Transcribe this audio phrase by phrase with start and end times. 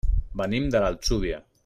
[0.39, 1.43] Venim de l'Atzúvia.